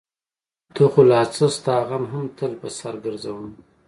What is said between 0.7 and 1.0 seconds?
ته